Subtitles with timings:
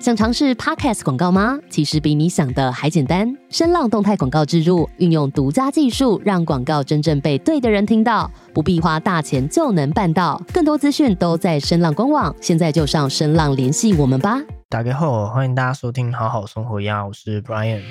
[0.00, 1.58] 想尝试 Podcast 广告吗？
[1.68, 3.36] 其实比你想的还简单。
[3.50, 10.40] 声浪动态广告植入，运用独家技术，让广告真正被对的人听到，不必花大钱就能办到。
[10.54, 14.40] 更多资讯都在声浪官网，现在就上声浪联系我们吧。
[14.70, 17.82] 打开后，欢迎大家收听好好生活呀，我是 Brian。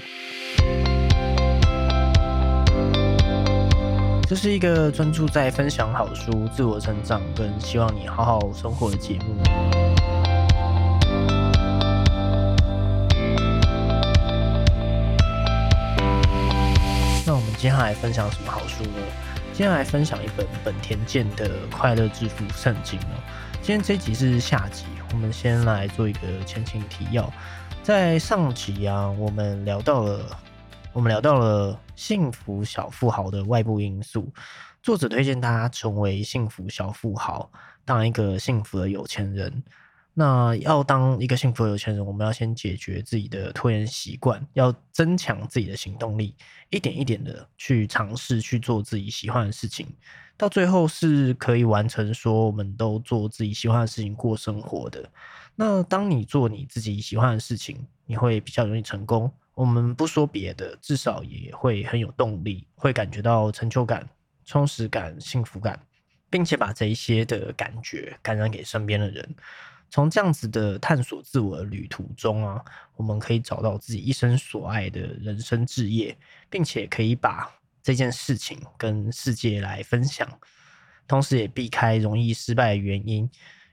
[4.28, 9.99] 这是一个专注在分享好书、自我成长跟希望你好好生活的节目。
[17.26, 18.98] 那我们接下来分享什么好书呢？
[19.54, 23.22] 接下来分享一本本田健的《快乐致富圣经》哦。
[23.62, 27.32] 今天这集是下集，我们先来做一个前情提要。
[27.84, 30.26] 在上集啊，我们聊到了。
[30.92, 34.28] 我们聊到了幸福小富豪的外部因素，
[34.82, 37.50] 作者推荐大家成为幸福小富豪，
[37.86, 39.64] 当一个幸福的有钱人。
[40.20, 46.36] 那要当一个幸福的有钱人，我们要先解决自己的拖延习惯，要增强自己的行动力，
[46.72, 49.88] 一点一点的去尝试去做自己喜欢的事情，
[50.36, 55.10] 到最后是可以完成说我们都做自己喜欢的事情过生活的。
[55.56, 59.32] 那当你做你自己喜欢的事情，你会比较容易成功。
[59.54, 64.06] 我们不说别的，至少也会很有动力，会感觉到成就感、
[64.44, 65.82] 充实感、幸福感，
[66.30, 69.36] 并且把这一些的感觉感染给身边的人。
[69.90, 72.64] 从这样子的探索自我的旅途中啊，
[72.96, 76.18] 我们可以找到自己一生所爱的人生志业，
[76.50, 77.50] 并且可以把
[77.82, 80.28] 这件事情跟世界来分享，
[81.08, 83.30] 同时也避开容易失败的原因。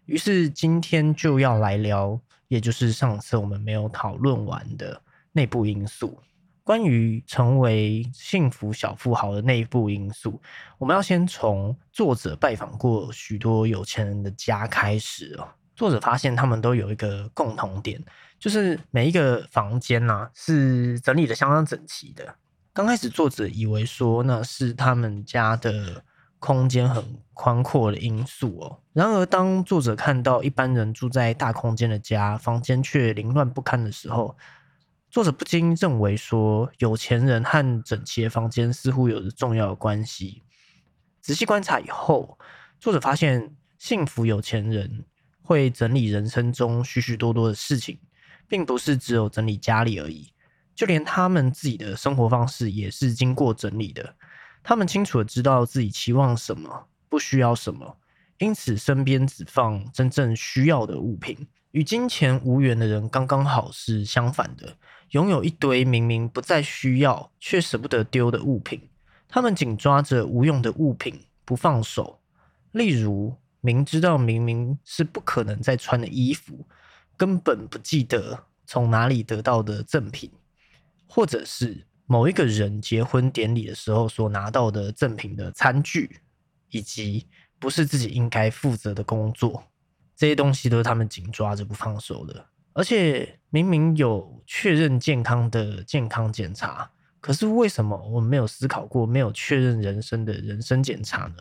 [0.07, 5.03] 于是今天就要来聊，也就是上次我们没有讨论完的。
[5.33, 6.19] 内部因素，
[6.65, 10.41] 关于成为幸福小富豪的内部因素，
[10.79, 15.47] 我们要先从作者拜访过许多有钱人的家开始哦。
[15.77, 18.03] 作者发现他们都有一个共同点，
[18.39, 22.35] 就是每一个房间呐是整理的相当整齐的。
[22.73, 26.03] 刚开始作者以为说那是他们家的
[26.39, 28.81] 空间很宽阔的因素哦。
[28.93, 34.37] 然而当作者看到一般人住在大空间的家，房间却凌乱不堪的时候，
[35.11, 40.43] 作者不禁认为说，有钱人和整齐的房间似乎有着重要的关系。
[41.21, 42.39] 仔细观察以后，
[42.79, 45.05] 作者发现，幸福有钱人
[45.47, 47.97] 会整理人生中许许多多的事情，
[48.49, 50.29] 并不是只有整理家里而已，
[50.75, 54.17] 就连他们自己的生活方式也是经过整理的。
[54.65, 57.97] 他们清楚的知道自己期望什么，不需要什么，
[58.39, 61.47] 因此身边只放真正需要的物品。
[61.71, 64.77] 与金钱无缘的人，刚刚好是相反的。
[65.11, 68.81] 拥有一堆明明不再需要却舍不得丢的物品，
[69.29, 72.19] 他们紧抓着无用的物品不放手。
[72.73, 76.67] 例如，明知道明明是不可能再穿的衣服，
[77.17, 80.31] 根本不记得从哪里得到的赠品，
[81.07, 86.21] 或者是某一个人结婚典礼的时候所拿到的赠品的餐具，
[86.71, 87.27] 以及
[87.59, 89.65] 不是自己应该负责的工作，
[90.15, 92.47] 这些东西都是他们紧抓着不放手的。
[92.73, 96.91] 而且明明有确认健康的健康检查，
[97.21, 101.37] 可是为什么我们没有思考过没有确认人生的人生检查呢？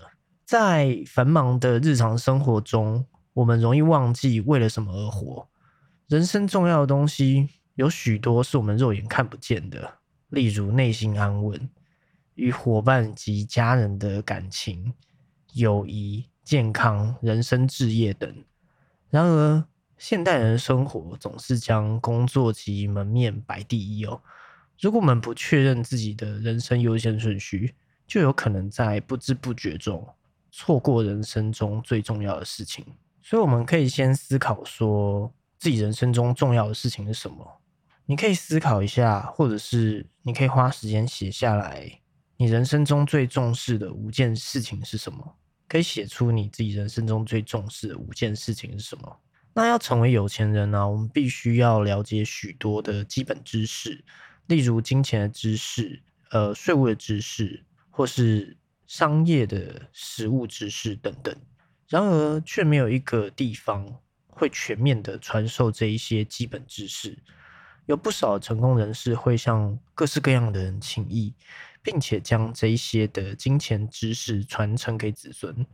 [0.45, 5.47] 在繁忙的日常生活中，我们容易忘记为了什么而活。
[6.07, 9.95] 人生重要的东西有许多是我们肉眼看不见的，
[10.29, 11.69] 例如内心安稳、
[12.35, 14.93] 与伙伴及家人的感情、
[15.53, 18.33] 友谊、健康、人生置业等。
[19.09, 19.65] 然而。
[19.97, 24.21] 现代人生活总是将工作及门面摆第一哦。
[24.77, 27.73] 如果我们不确认自己的人生优先顺序，
[28.05, 30.05] 就有可能在不知不觉中
[30.57, 32.85] 错过人生中最重要的事情。
[33.21, 37.61] 所以，我们可以先思考说自己人生中重要的事情是什么。
[38.05, 41.99] 你可以思考一下，或者是你可以花时间写下来，
[42.37, 45.35] 你人生中最重视的五件事情是什么？
[45.67, 49.19] 可以写出你自己人生中最重视的五件事情是什么？
[49.53, 50.89] 那要成为有钱人呢？
[50.89, 54.05] 我们必须要了解许多的基本知识，
[54.47, 58.55] 例如金钱的知识、呃税务的知识，或是
[58.87, 61.35] 商业的实务知识等等。
[61.87, 67.17] 然而，却没有一个地方会全面的传授这一些基本知识。
[67.85, 71.33] 有不少成功人士会向各式各样的人请益，
[71.81, 75.65] 并且将这一些的金钱知识传承给子孙。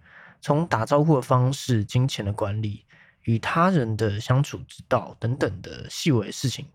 [0.42, 2.86] 从打招呼的方式、金钱的管理。
[3.26, 6.66] 与他人的相处之道等等的细微事情，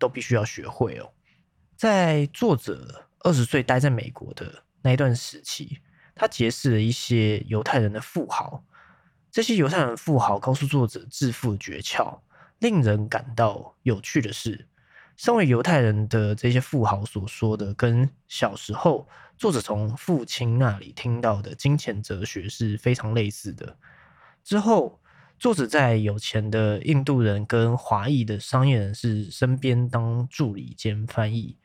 [0.00, 1.08] 都必须要学会哦。
[1.76, 5.78] 在作者二十岁待在美国的那一段时期，
[6.14, 8.64] 他结识了一些犹太人的富豪。
[9.30, 12.20] 这些犹太人富豪告诉作者致富诀窍，
[12.58, 14.68] 令人感到有趣的是，
[15.16, 19.08] 身为犹太人的这些富豪所说的，跟小时候
[19.38, 23.76] 作者从父亲那里听到的金钱哲学是非常类似的。
[24.44, 25.00] 之后，
[25.38, 31.56] 作者在有钱的印度人跟华裔的商业人士身边当助理兼翻译，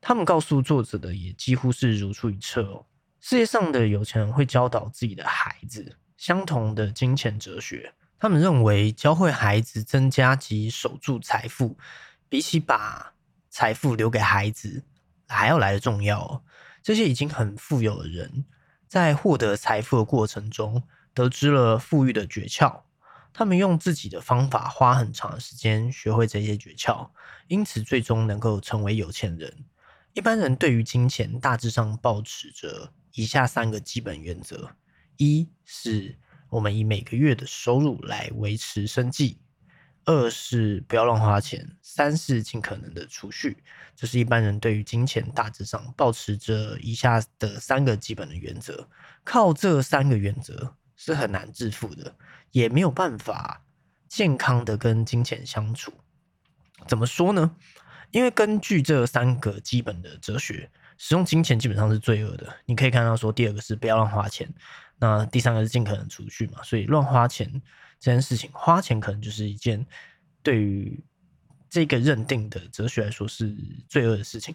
[0.00, 2.84] 他们告诉作者的也几乎是如出一辙。
[3.20, 7.92] 世界上的有钱人会教导自己的孩子相同的金钱哲学。
[8.18, 11.76] 他们认为教会孩子增加及守住财富，
[12.28, 13.14] 比起把
[13.48, 14.84] 财富留给孩子
[15.26, 16.44] 还要来的重要。
[16.82, 18.44] 这些已经很富有的人，
[18.88, 20.82] 在获得财富的过程中，
[21.12, 22.82] 得知了富裕的诀窍。
[23.32, 27.08] 他们用自己的方法，花很长的时间学会这些诀窍，
[27.48, 29.64] 因此最终能够成为有钱人。
[30.12, 34.70] 一般人对于金钱大致上保持着以下三个基本原则：
[35.16, 36.18] 一是。
[36.48, 39.38] 我们以每个月的收入来维持生计，
[40.04, 43.62] 二是不要乱花钱，三是尽可能的储蓄。
[43.94, 48.88] 这是一般人对于金钱大致上保持着以下的三个基本的原则。
[49.22, 52.16] 靠这三个原则是很难致富的，
[52.50, 53.64] 也没有办法
[54.08, 55.92] 健康的跟金钱相处。
[56.88, 57.54] 怎么说呢？
[58.10, 62.54] 因为根据这三个基本的哲学，使用金钱基本上是罪恶的。
[62.66, 64.52] 你可以看到说，第二个是不要乱花钱。
[64.98, 67.50] 那第三个是尽可能储蓄嘛，所以乱花钱
[67.98, 69.86] 这件事情，花钱可能就是一件
[70.42, 71.02] 对于
[71.70, 73.56] 这个认定的哲学来说是
[73.88, 74.54] 罪恶的事情。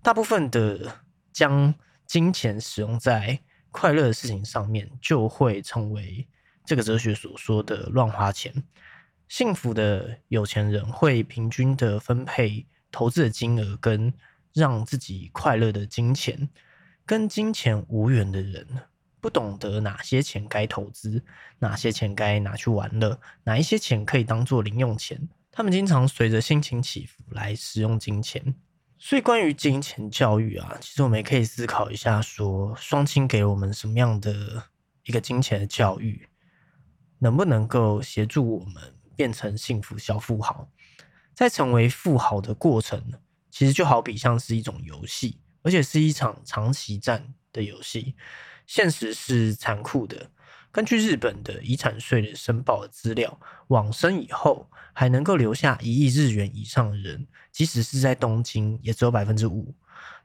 [0.00, 0.98] 大部分的
[1.32, 1.74] 将
[2.06, 3.38] 金钱使用在
[3.70, 6.26] 快乐的事情上面，就会成为
[6.64, 8.64] 这个哲学所说的乱花钱。
[9.28, 12.64] 幸福的有钱人会平均的分配
[12.96, 14.10] 投资的金额，跟
[14.54, 16.48] 让自己快乐的金钱，
[17.04, 18.66] 跟金钱无缘的人。
[19.20, 21.22] 不懂得哪些钱该投资，
[21.58, 25.28] 哪些钱该拿去玩乐，哪一些钱可以当做零用钱。
[25.52, 28.54] 他们经常随着心情起伏来使用金钱。
[28.98, 34.62] 所以，关于金钱教育啊，其实我们也可以思考一下：说双亲给我们什么样的
[35.04, 36.26] 一个金钱的教育，
[37.18, 40.66] 能不能够协助我们变成幸福小富豪？
[41.36, 43.12] 在成为富豪的过程，
[43.50, 48.14] 其实就好比像是一种游戏，而且是一场长期战的游戏。
[48.66, 50.30] 现实是残酷的。
[50.72, 53.38] 根据日本的遗产税的申报资料，
[53.68, 59.74] 往生以后还能够留下一亿日元以上的人，即使是在东京，也只有百分之五。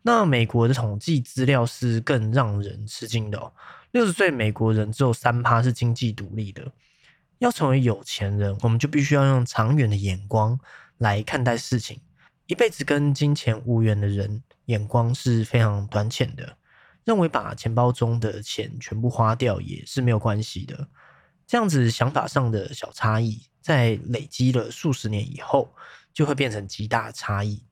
[0.02, 3.54] 那美国的统计资料是更让人吃惊的哦。
[3.92, 6.72] 六十岁美国人只有三趴是经济独立的。
[7.40, 10.60] 要成为有钱人，我们就必须要用长远的眼光
[11.02, 12.00] 来看待事情。
[12.46, 16.58] 一辈子跟金钱无缘的人，眼光是非常短浅的。
[17.04, 20.88] 认为把钱包中的钱全部花掉也是没有关系的，
[21.48, 25.74] 这样子想法上的小差异，在累积了数十年以后，
[26.14, 27.66] 就会变成极大的差异。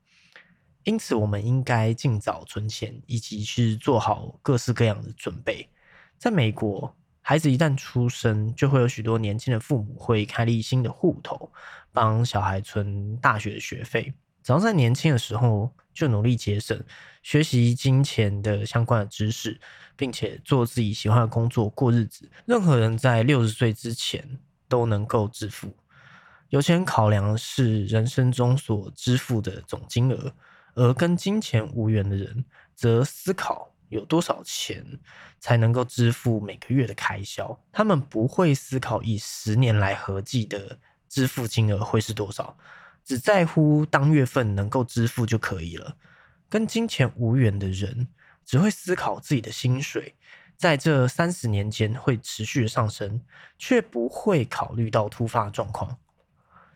[0.84, 5.70] 因此，我们应该尽早存钱，以及去做好各式各样的准备。
[6.18, 6.98] 在美国，
[7.30, 11.52] 孩子一旦出生，就会有许多年轻的父母会开立新的户头，
[11.92, 14.12] 帮小孩存大学的学费。
[14.42, 16.84] 只要在年轻的时候就努力节省。
[17.22, 19.62] 学习金钱的相关的知识，
[19.96, 22.28] 并且做自己喜欢的工作过日子。
[22.48, 25.72] 任何人在六十岁之前都能够致富。
[26.50, 30.33] 有钱考量是人生中所支付的总金额，
[30.74, 32.44] 而跟金钱无缘的人
[32.74, 34.84] 则思考有多少钱
[35.40, 37.60] 才能够支付每个月的开销。
[37.72, 42.58] 他们不会思考以十年来合计的支付金额会是多少，
[43.04, 45.98] 只在乎当月份能够支付就可以了。
[46.48, 48.08] 跟金钱无缘的人，
[48.46, 50.16] 只会思考自己的薪水
[50.56, 53.22] 在这三十年间会持续的上升，
[53.58, 55.98] 却不会考虑到突发状况。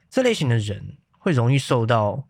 [0.10, 2.28] 这类型的人会容易受到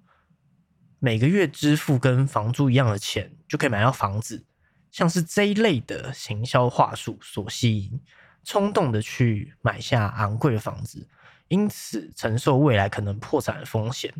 [1.00, 4.46] 每个月支付跟房租一样的钱就可以买到房子，
[4.93, 8.00] 像是这一类的行销话术所吸引，
[8.43, 11.09] 冲动的去买下昂贵的房子，
[11.47, 14.13] 因此承受未来可能破产的风险。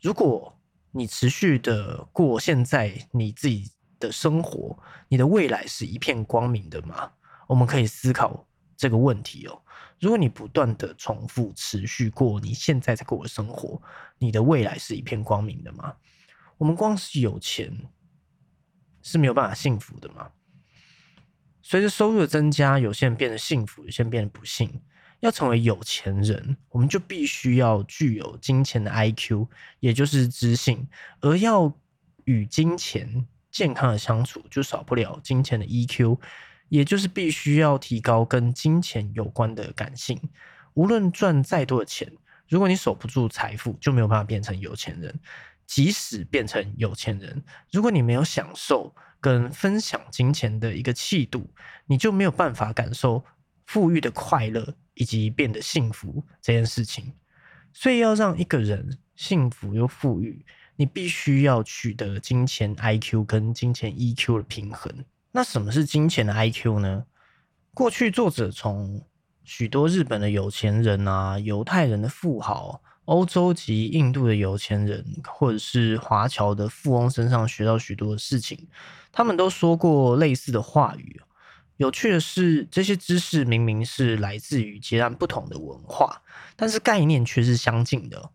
[0.00, 0.58] 如果
[0.90, 3.70] 你持续的过现在你自己
[4.00, 7.12] 的生活，你的未来是一片光明的吗？
[7.46, 8.44] 我们可以思考
[8.76, 9.62] 这个问题哦。
[10.00, 13.80] 如果你不断的重复、持续过你现在在过的生活，
[14.18, 15.94] 你的未来是一片光明的吗？
[16.58, 17.72] 我们光是有钱
[19.04, 20.32] 是没有办法幸福的吗？
[21.62, 24.82] 随着收入的增加，有些人变得幸福，有些人变得不幸。
[25.20, 29.46] 要成为有钱人，我们就必须要具有金钱的 IQ，
[29.80, 30.86] 也就是知性；
[31.20, 31.72] 而要
[32.24, 36.18] 与金钱健康的相处，就少不了金钱的 EQ，
[36.68, 40.20] 也就是必须要提高跟金钱有关的感性。
[40.74, 42.12] 无论赚再多的钱，
[42.46, 45.18] 如果你守不住财富，就没有办法变成有钱人。
[45.66, 47.42] 即使变成有钱人，
[47.72, 51.50] 如果你没有享受跟分享金钱的一个气度，
[51.86, 53.24] 你就没有办法感受
[53.66, 57.14] 富裕的快乐以及变得幸福这件事情。
[57.72, 60.44] 所以，要让一个人幸福又富裕，
[60.76, 65.04] 你必须要取得金钱 IQ 跟金钱 EQ 的平衡。
[65.32, 67.06] 那什么是金钱的 IQ 呢？
[67.72, 69.04] 过去作者从
[69.42, 78.66] 许多日本的有钱人啊、犹太人的富豪、欧洲及印度的有钱人，或者是华侨的富翁身上学到许多的事情。
[79.12, 81.20] 他们都说过类似的话语。
[81.76, 86.22] 有趣的是，这些知识明明是来自于截然不同的文化，
[86.56, 88.30] 但是概念却是相近的。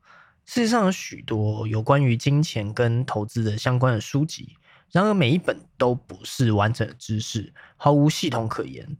[0.46, 4.58] 世界上有许多有关于金钱跟投资的相关的书籍，
[4.92, 8.98] 然而每一本都不是完整的知识，毫无系统可言。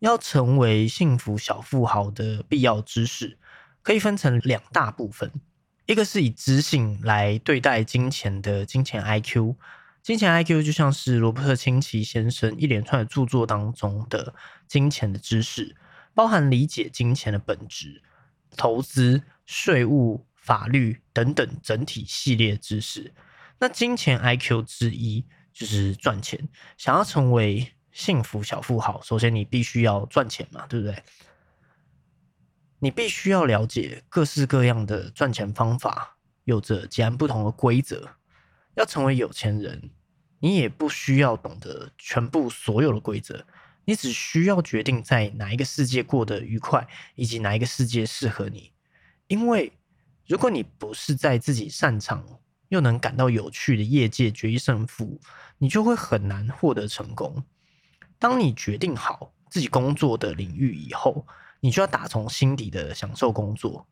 [0.00, 3.38] 要成为幸福小富豪的必要知识，
[3.86, 5.30] 可以分成两大部分：
[5.86, 9.54] 一个是以知性来对待金钱的金钱 IQ，
[10.02, 14.34] 金钱 IQ 就像是罗伯特清崎先生一连串的著作当中的
[14.66, 15.76] 金钱的知识，
[16.14, 18.02] 包含理解金钱的本质、
[18.56, 23.14] 投资、税务、法律等等整体系列知识。
[23.60, 27.72] 那金钱 IQ 之一就是赚钱，想要成为。
[27.92, 31.02] 幸福小富豪，首先你必须要赚钱嘛，对不对？
[32.78, 38.08] 你必须要了解各式各样的赚钱方法，有着截然不同的规则。
[38.74, 39.90] 要成为有钱人，
[40.38, 43.46] 你也不需要懂得全部所有的规则，
[43.86, 48.72] 你只需要决定在哪一个世界过得愉快，以及哪一个世界适合你。
[49.28, 49.72] 因为
[50.26, 52.22] 如果你不是在自己擅长
[52.68, 55.18] 又能感到有趣的业界决一胜负，
[55.56, 57.42] 你就会很难获得成功。
[58.18, 61.26] 当你决定好自己工作的领域以后，
[61.60, 63.86] 你就要打从心底的享受工作，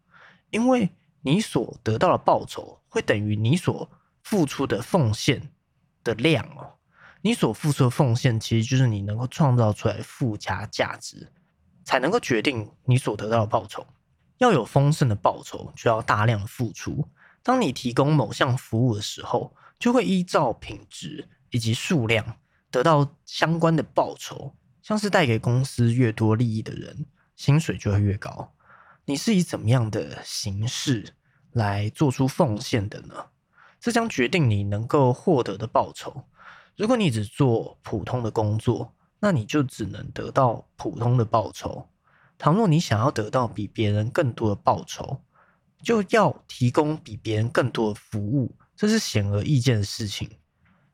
[0.51, 0.91] 因为
[1.23, 3.91] 你所得到的报酬会等于你所
[4.23, 5.51] 付出的奉献
[6.03, 6.75] 的量哦。
[7.23, 11.33] 你所付出的奉献其实就是你能够创造出来附加价值，
[11.85, 13.87] 才能够决定你所得到的报酬。
[14.39, 17.09] 要有丰盛的报酬，就要大量的付出。
[17.43, 22.37] 当你提供某项服务的时候，就会依照品质以及数量。
[22.71, 24.53] 得到相关的报酬，
[24.83, 28.53] 像是带给公司越多利益的人，薪水就会越高。
[29.05, 31.15] 你是以怎么样的形式
[31.53, 33.27] 来做出奉献的呢？
[33.79, 36.25] 这将决定你能够获得的报酬。
[36.77, 41.89] 如果你只做普通的工作，那你就只能得到普通的报酬。
[42.37, 45.21] 倘若你想要得到比别人更多的报酬，
[45.83, 50.31] 就要提供比别人更多的服务，这是显而易见的事情。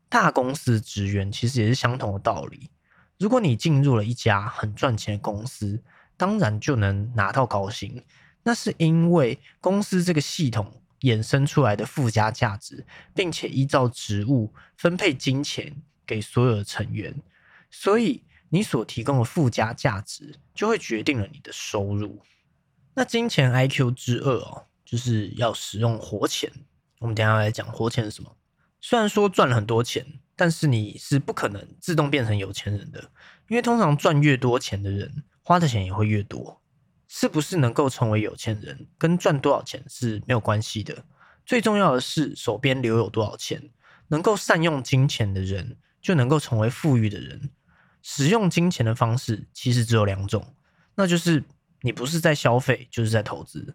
[0.09, 2.71] 大公司职员其实也是相同的道理。
[3.19, 5.83] 如果你进入了一家很赚钱的公司，
[6.21, 8.05] 当然就能拿到高薪。
[8.43, 12.85] 那是因为公司这个系统衍生出来的附加价值，
[13.15, 15.75] 并且依照职务分配金钱
[16.07, 17.15] 给所有的成员。
[17.71, 22.21] 所以你所提供的附加价值，就会决定了你的收入。
[22.93, 26.53] 那金钱 IQ 之二哦，就是要使用活钱。
[26.99, 28.37] 我们等下来讲活钱是什么。
[28.83, 30.05] 虽然说赚了很多钱，
[30.37, 33.01] 但是你是不可能自动变成有钱人的，
[33.49, 36.63] 因为通常赚越多钱的人，花的钱也会越多。
[37.09, 41.05] 是不是能够成为有钱人，跟赚多少钱是没有关系的。
[41.45, 43.61] 最重要的是手边留有多少钱，
[44.07, 47.51] 能够善用金钱的人，就能够成为富裕的人。
[48.01, 50.55] 使用金钱的方式其实只有两种，
[50.95, 51.43] 那就是
[51.81, 53.75] 你不是在消费，就是在投资。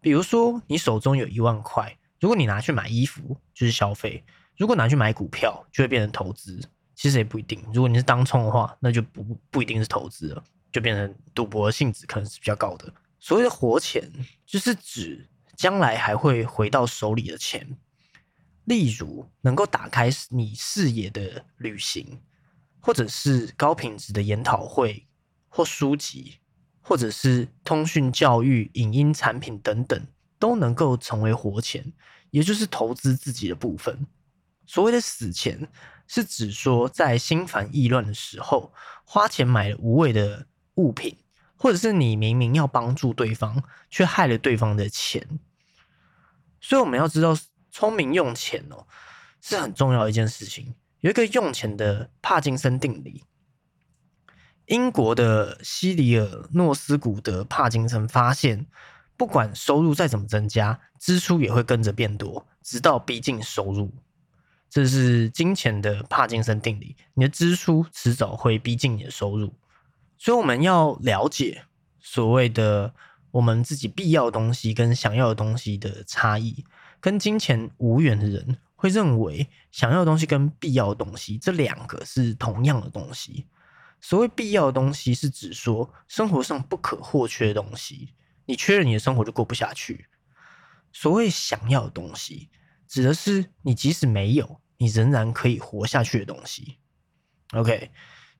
[0.00, 4.24] 比如说，你手中有一万块，如果你拿去买衣服，就是消费。
[4.56, 6.60] 如果拿去买股票，就会变成投资。
[6.96, 7.64] 其实也不一定。
[7.72, 12.92] 如果你是当冲的话，那就不不一定是投资了，就变成赌博性质，可能是比较高的。
[13.20, 14.10] 所谓的活钱，
[14.46, 17.76] 就是指将来还会回到手里的钱。
[18.64, 22.20] 例如，能够打开你视野的旅行，
[22.80, 25.06] 或者是高品质的研讨会
[25.48, 26.38] 或书籍，
[26.80, 30.06] 或者是通讯、教育、影音产品等等，
[30.38, 31.92] 都能够成为活钱，
[32.30, 34.06] 也就是投资自己的部分。
[34.64, 35.68] 所谓的死钱，
[36.06, 38.72] 是指说在心烦意乱的时候，
[39.04, 41.16] 花钱买了无谓的物品，
[41.56, 45.38] 或者是你明明要帮助对方，却害了对方的钱。
[46.60, 47.36] 所以我们要知道，
[47.70, 48.86] 聪明用钱哦，
[49.40, 50.74] 是很重要一件事情。
[51.00, 53.24] 有一个用钱的帕金森定理。
[54.66, 58.64] 英国的西里尔诺斯古德帕金森发现，
[59.16, 63.92] 不管收入再怎么增加，支出也会跟着变多，直到逼近收入。
[64.70, 69.52] 这是金钱的帕金森定理，你的支出迟早会逼近你的收入，
[70.22, 71.64] 所以我们要了解
[71.98, 72.94] 所谓的
[73.32, 76.64] 我们自己必要的东西跟想要的东西的差异。
[77.00, 83.48] 跟金钱无缘的人会认为，想要的东西跟必要的东西这两个是同样的东西。
[84.00, 88.10] 所谓必要的东西，是指说生活上不可或缺的东西，
[88.46, 90.06] 你缺了，你的生活就过不下去。
[90.92, 92.48] 所谓想要的东西，
[92.86, 96.78] 指的是你即使没有，你仍然可以活下去的东西。
[97.54, 97.90] OK，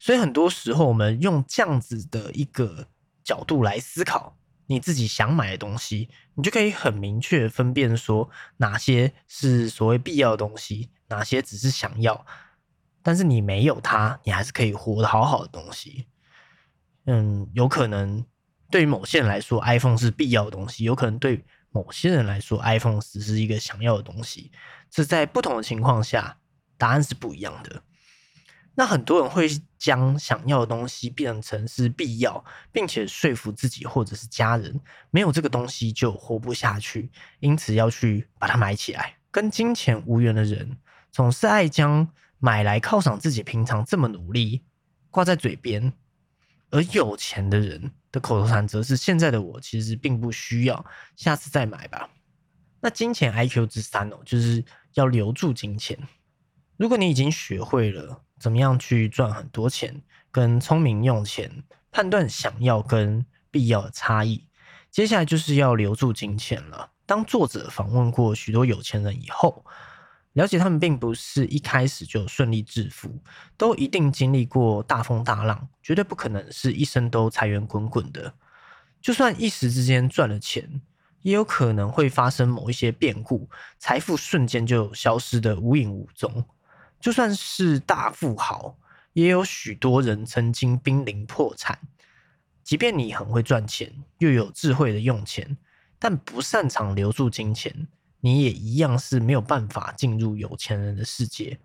[0.03, 2.89] 所以很多时候我们用这样子的一个
[3.23, 4.37] 角度来思考。
[4.67, 12.27] 你自己想买的东西，你就可以很明确分辨说哪些是所谓必要的东西，哪些只是想要，
[13.01, 16.09] 但是你没有它，你还是可以活得好好的东西。
[17.05, 18.25] 嗯，有可能
[18.73, 24.51] 对于某些人来说，iPhone 是必要的东西；，有可能对某些人来说，iPhone 只是一个想要的东西。
[24.91, 26.39] 这在不同的情况下，
[26.77, 27.81] 答案是不一样的。
[28.75, 37.11] 那很多人会将想要的东西变成是必要，并且说服自己或者是家人，没有这个东西就活不下去，
[37.41, 39.15] 因此要去把它买起来。
[39.31, 40.79] 跟金钱无缘的人，
[41.11, 44.63] 总是爱将买来犒赏自己平常这么努力
[45.11, 45.93] 挂在嘴边，
[46.71, 50.83] 而有钱的人的口头禅则是：现在的我其实并不需要，
[51.15, 52.09] 下次再买吧。
[52.81, 54.65] 那金钱 I Q 之三哦，就是
[54.95, 55.99] 要留住金钱。
[56.79, 58.23] 如果你已经学会了。
[58.43, 60.03] 怎么样去赚很多钱？
[60.33, 64.45] 跟聪明用钱，判断想要跟必要的差异。
[64.91, 66.91] 接下来就是要留住金钱了。
[67.07, 69.65] 当作者访问过许多有钱人以后，
[70.33, 73.17] 了解他们并不是一开始就顺利致富，
[73.57, 78.35] 都一定经历过大风大浪，绝对不可能是一生都财源滚滚的。
[79.01, 80.81] 就算一时之间赚了钱，
[81.21, 86.45] 也有可能会发生某一些变故，财富瞬间就消失的无影无踪。
[87.03, 88.77] 就算是大富豪，
[89.13, 91.77] 也有许多人曾经濒临破产。
[92.63, 95.57] 即便你很会赚钱，又有智慧的用钱，
[95.99, 97.89] 但不擅长留住金钱，
[98.21, 101.59] 你也一样是没有办法进入有钱人的世界。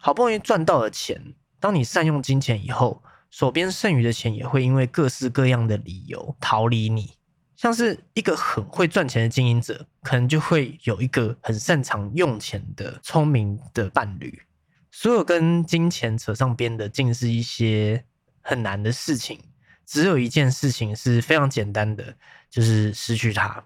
[0.00, 7.12] 好不容易赚到了钱，当你善用金钱以后，手边剩余的钱也会因为各式各样的理由逃离你。
[7.56, 14.40] 像是一个很会赚钱的经营者，可能就会有一个很擅长用钱的聪明的伴侣。
[15.00, 18.04] 所有跟金钱扯上边的，尽是一些
[18.40, 19.40] 很难的事情。
[19.86, 22.16] 只有一件事情是非常简单的，
[22.50, 23.64] 就是失去它。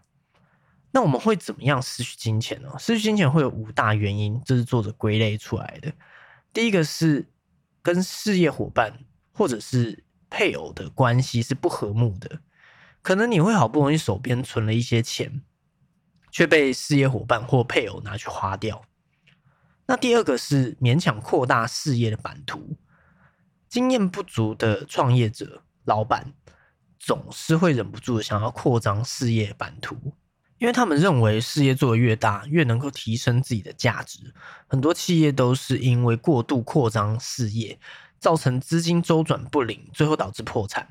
[0.91, 2.69] 那我们会怎么样失去金钱呢？
[2.79, 5.91] 失去金钱会有五大原因，这是作者归类出来的。
[6.53, 7.27] 第一个是
[7.81, 8.93] 跟事业伙伴
[9.33, 12.43] 或者是配偶的关系是不和睦的，
[13.01, 15.41] 可能你会好不容易手边存了一些钱，
[16.31, 18.85] 却被事业伙伴或配偶拿去花掉。
[19.93, 22.79] 那第二个是勉强扩大事业的版图，
[23.69, 26.33] 经验不足的创业者、老板
[26.99, 29.95] 总是会忍不住想要扩张事业版图，
[30.57, 34.33] 因为他们认为事业做得越大，越能够提升自己的价值。
[34.67, 37.79] 很多企业都是因为过度扩张事业，
[38.19, 40.89] 造成资金周转不灵，最后导致破产。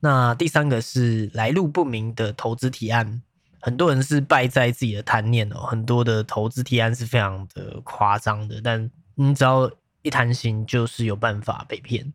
[0.00, 3.22] 那第三个是来路不明的投资提案。
[3.60, 9.70] 很多人是败在自己的贪念哦，很多的投资提案是非常的夸张的，但你只要
[10.02, 12.12] 一贪心，就是有办法被骗。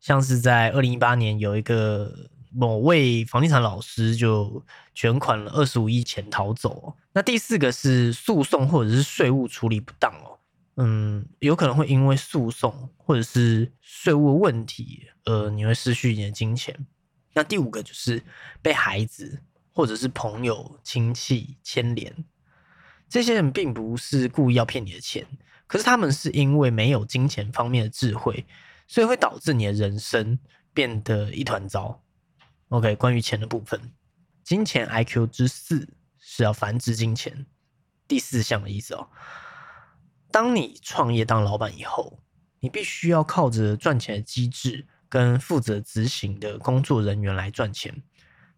[0.00, 2.12] 像是在二零一八年，有一个
[2.52, 4.62] 某位房地产老师就
[4.94, 6.94] 卷款了二十五亿钱逃走。
[7.14, 10.38] 那第四个是诉讼或者是税务处理不当哦，
[10.76, 16.76] 嗯，有可能会因为诉讼或者是税务问题，呃，你会失去你的金钱。
[17.32, 18.22] 那第五个就是
[18.60, 19.40] 被孩子。
[19.74, 22.24] 或者是朋友、亲戚牵连，
[23.08, 25.26] 这些人并不是故意要骗你的钱，
[25.66, 28.46] 可是他们是因为没有金钱方面的智慧，
[28.86, 30.38] 所以会导致你的人生
[30.72, 32.00] 变得一团糟。
[32.68, 33.92] OK，关于钱的部分，
[34.44, 35.88] 金钱 IQ 之四
[36.20, 37.44] 是要繁殖金钱，
[38.06, 39.08] 第四项的意思哦。
[40.30, 42.20] 当你创业当老板以后，
[42.60, 48.02] 你必须要靠着赚钱的机制跟负责执行的工作人员来赚钱，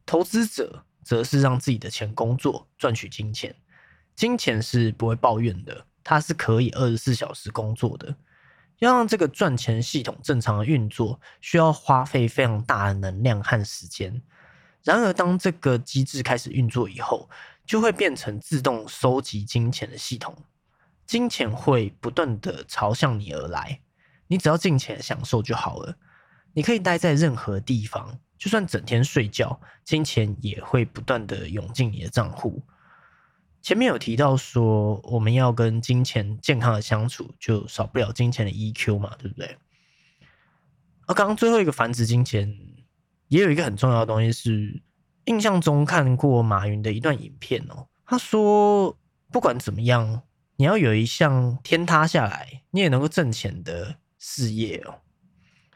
[0.05, 0.86] 投资者。
[1.07, 3.55] 则是让自己的钱工作赚取金钱，
[4.17, 8.13] 金钱是不会抱怨的，它是可以二十四小时工作的。
[8.81, 14.21] 要让这个赚钱系统正常的运作，需要花费非常大的能量和时间。
[14.83, 17.31] 然而，当这个机制开始运作以后，
[17.65, 20.37] 就会变成自动收集金钱的系统，
[21.07, 23.81] 金钱会不断的朝向你而来，
[24.27, 25.95] 你只要尽情享受就好了。
[26.53, 28.19] 你可以待在任何地方。
[28.39, 32.63] 就算整天睡觉，金钱也会不断的涌进你的账户。
[33.63, 39.57] 前面有提到说，我们要跟金钱健康的相处，就少不了金钱的 EQ 嘛，对不对？
[41.07, 42.57] 而刚刚最后一个繁殖金钱，
[43.29, 44.83] 也有一个很重要的东西是
[45.25, 48.97] 印象中看过马云的一段影片哦，他说
[49.33, 50.23] 不管怎么样，
[50.57, 55.01] 你要有一项天塌下来你也能够挣钱的事业哦，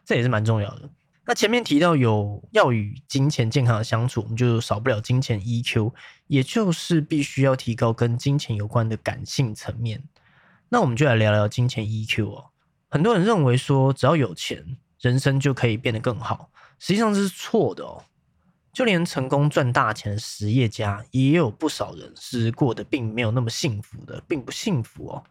[0.05, 0.89] 这也是蛮重要的。
[1.31, 5.93] 那前面提到有要与金钱健康的相处，我们就少不了金钱 EQ，
[6.27, 10.03] 也就是必须要提高跟金钱有关的感性层面。
[10.71, 12.47] 那我们就来聊聊金钱 EQ 哦。
[12.89, 18.03] 很多人认为说只要有钱，人生就可以变得更好，实际上这是错的哦。
[18.73, 25.23] 就连成功赚大钱的实业家，也有不少人是过得并没有那么幸福的，并不幸福哦。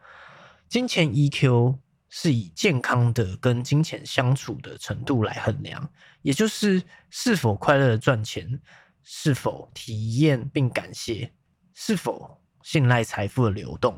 [0.70, 1.76] 金钱 EQ
[2.10, 5.90] 是以健康的跟金钱相处的程度来衡量，
[6.22, 8.60] 也就是是否快乐的赚钱，
[9.04, 11.32] 是否体验并感谢，
[11.74, 13.98] 是否信赖财富的流动，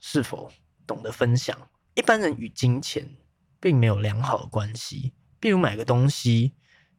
[0.00, 0.50] 是否
[0.86, 1.56] 懂得分享。
[1.94, 3.08] 一般人与金钱
[3.60, 6.54] 并没有良好的关系，比如买个东西。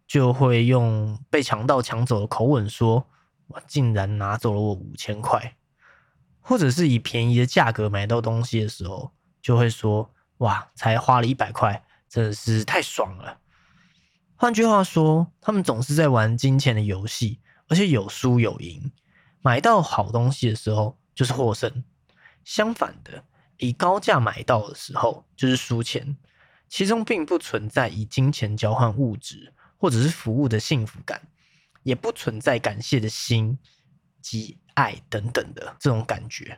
[0.05, 3.07] 就会用被强盗抢走的口吻说
[3.47, 5.55] ：“我竟然拿走了我五千块。”
[6.41, 13.39] 或者是以便宜的价格买到东西的时候，就会说：“哇，才花了一百块，真的是太爽了。”
[14.35, 18.91] 换句话说，他们总是在玩金钱的游戏，而且有输有赢。
[19.41, 21.83] 买到好东西的时候就是获胜，
[22.43, 23.23] 相反的，
[23.57, 26.17] 以高价买到的时候就是输钱。
[26.69, 29.53] 其中并不存在以金钱交换物质。
[29.75, 31.21] 或者是服务的幸福感，
[31.81, 33.59] 也不存在感谢的心
[34.21, 36.57] 及爱等等的这种感觉。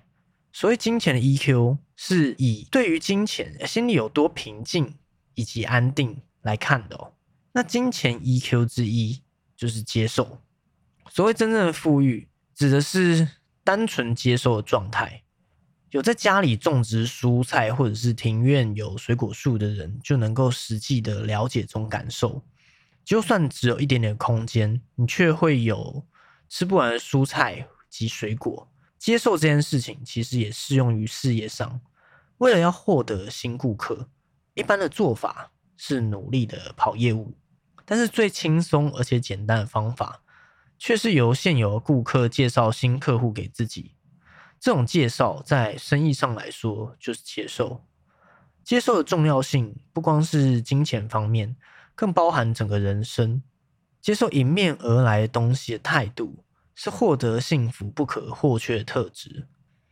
[0.58, 4.96] 所谓金钱的 EQ，是以对于金钱心里有多平静
[5.34, 7.12] 以及安定来看的哦。
[7.52, 9.22] 那金钱 EQ 之一
[9.58, 10.42] 就是接受。
[11.10, 13.28] 所谓真正的富裕，指的是
[13.66, 15.24] 单纯接受的状态。
[15.90, 22.42] 有在家里种植蔬菜，或者是庭院有水果树的人，就能够实际的了解这种感受。
[23.04, 26.06] 就算只有一点点空间，你却会有
[26.48, 28.72] 吃不完的蔬菜及水果。
[28.98, 31.82] 接受这件事情，其实也适用于事业上。
[32.38, 34.10] 为了要获得新顾客，
[34.54, 37.34] 一般的做法是努力的跑业务，
[37.86, 40.22] 但是最轻松而且简单的方法，
[40.78, 43.96] 却是由现有的顾客介绍新客户给自己。
[44.60, 47.84] 这种介绍在生意上来说，就是接受。
[48.64, 51.56] 接受的重要性，不光是金钱方面。
[51.94, 53.42] 更包含整个人生，
[54.02, 56.44] 接受迎面而来的东西的态度，
[56.76, 59.48] 是获得幸福不可或缺的特质。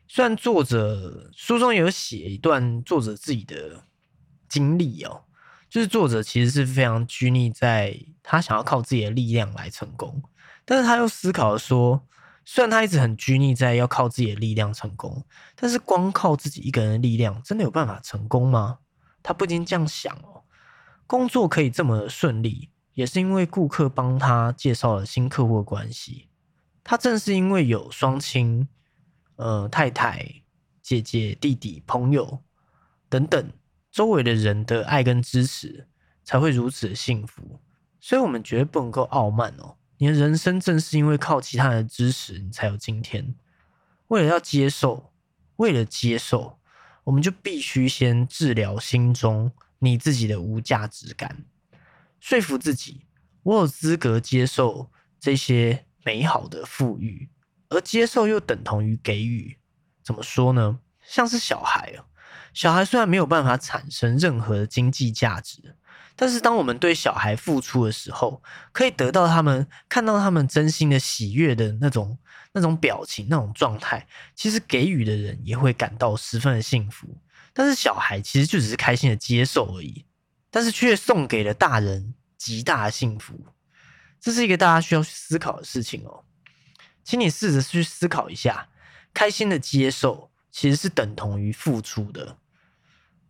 [0.07, 3.85] 虽然作者书中有写一段作者自己的
[4.47, 5.23] 经历哦，
[5.67, 10.21] 就是作者其实是非常拘泥在他想要靠自己的力量来成功，
[10.65, 12.05] 但是他又思考说，
[12.45, 18.79] 虽然他一直很拘泥在要靠自己的力量成功，但是光靠自己一个人的力量，真的有办法成功吗？
[19.23, 20.43] 他不禁这样想哦。
[21.07, 26.27] 工作可以这么顺利，也是因为顾客帮他介绍了新客户的关系。
[26.83, 28.67] 他正是因为有双亲、
[29.35, 30.43] 呃太太、
[30.81, 32.43] 姐姐、弟弟、朋友
[33.09, 33.51] 等等
[33.91, 35.87] 周围的人的爱跟支持，
[36.23, 37.61] 才会如此的幸福。
[37.99, 39.77] 所以，我们绝对不能够傲慢哦。
[39.97, 43.35] 你的人生正是因为靠其他人的支持，你才有今天。
[44.07, 45.13] 为了要接受，
[45.55, 46.59] 为了接受，
[47.05, 49.51] 我们就必须先治疗心中。
[49.79, 51.43] 你自己的无价值感，
[52.17, 53.05] 说服自己，
[53.43, 57.29] 我有资格接受这些美好的富裕，
[57.69, 59.57] 而接受又等同于给予。
[60.03, 60.79] 怎么说呢？
[61.05, 62.05] 像是小孩啊，
[62.53, 65.75] 小孩虽然没有办法产生任何的经济价值，
[66.15, 72.17] 但是当我们对小孩付出的时候，可以得到他们看到他们真心的喜悦的那种
[72.51, 77.07] 那种表情、那种状态，其实给予的人也会感到十分的幸福。
[77.53, 80.05] 但是小孩其实就只是开心的接受而已，
[80.49, 83.39] 但是却送给了大人极大的幸福，
[84.23, 86.23] 这是一个大家需要去思考的事情哦。
[87.03, 88.69] 请你试着去思考一下，
[89.13, 92.37] 开心的接受其实是等同于付出的。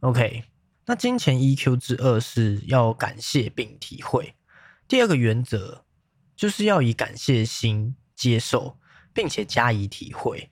[0.02, 0.44] OK，
[0.86, 4.36] 那金钱 EQ 之二是要感谢并体会。
[4.88, 5.84] 第二个原则
[6.36, 8.78] 就是要以感谢心接受，
[9.12, 10.52] 并且加以体会。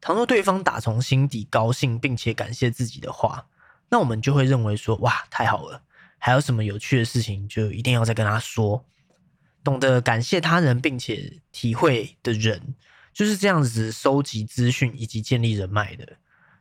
[0.00, 3.48] 倘若对方打从心底高兴并且感谢自己的话，
[3.88, 5.82] 那我们就会认为说：哇，太好了！
[6.18, 8.86] 还有什么有趣的事情，就一定要再跟他说。
[9.62, 12.74] 懂得感谢他人并且体会的人，
[13.12, 16.16] 就是这样子收集资讯以及建立人脉的。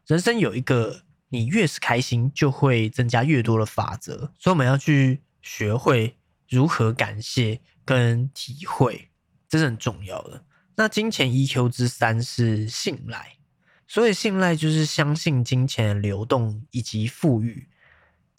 [0.07, 4.33] 人生有一个，你越是开心，就会增加越多的法则。
[4.37, 6.17] 所以我们要去学会
[6.49, 9.09] 如何感谢跟体会，
[9.47, 10.43] 这是很重要的。
[10.75, 13.37] 那金钱 EQ 之三是信赖，
[13.87, 17.67] 所以信赖就是相信金钱的流动以及富裕。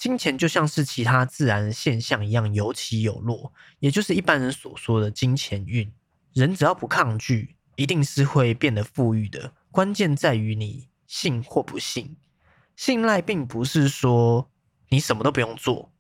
[0.01, 5.93] 金钱就像是其他自然现象一样有起有落，也就是一般人所说的金钱运。
[6.33, 9.53] 人只要不抗拒，一定是会变得富裕的。
[9.71, 12.17] 关键在于你信或不信。
[12.77, 14.51] 信赖并不是说
[14.89, 15.93] 你什么都不用做，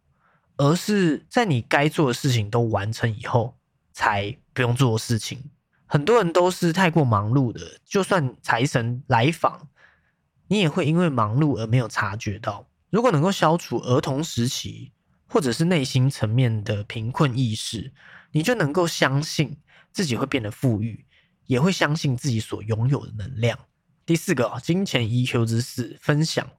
[0.56, 3.58] 而是在你该做的事情都完成以后
[3.92, 5.50] 才不用做的事情。
[5.84, 9.68] 很多人都是太过忙碌的，就算财神来访，
[10.48, 12.66] 你也会因为忙碌而没有察觉到。
[12.90, 14.92] 如果能够消除儿童时期
[15.26, 17.92] 或者是内心层面的贫困意识，
[18.32, 19.56] 你就能够相信
[19.92, 21.06] 自己会变得富裕，
[21.46, 23.58] 也会相信自己所拥有的能量。
[24.04, 26.50] 第四个，金钱 EQ 之四，分享。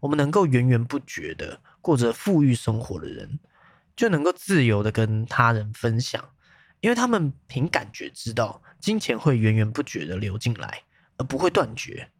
[0.00, 3.38] 我们能够源源不绝的过着富裕生活的人，
[3.94, 6.22] 就能够自由的跟他人分享，
[6.80, 10.82] 因为他们凭感觉知道金钱会源源不绝的流进来，
[11.16, 12.10] 而不会断绝。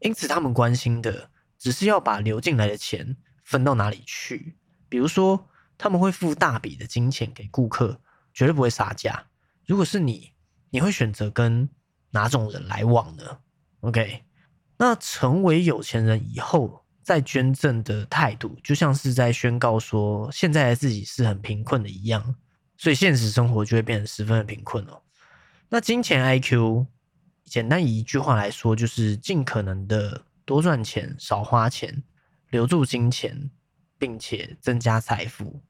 [0.00, 1.30] 因此，他们关心的
[1.62, 4.56] 只是要把流进来的钱分到哪里去。
[4.88, 5.48] 比如说，
[5.78, 8.00] 他们会付大笔的金钱给顾客，
[8.34, 9.28] 绝对不会杀价。
[9.64, 10.32] 如果是你，
[10.70, 11.68] 你会选择跟
[12.10, 13.38] 哪种人来往呢
[13.82, 14.24] ？OK，
[14.76, 22.34] 那成为有钱人以后，再捐赠的态度，就像是在宣告说现在的自己是很贫困的一样，
[22.76, 25.00] 所以现实生活就会变得十分的贫困哦。
[25.68, 26.86] 那金钱 IQ。
[27.44, 32.02] 简单以一句话来说，就是尽可能的多赚钱、少花钱，
[32.50, 33.50] 留住金钱，
[33.96, 35.62] 并且增加财富。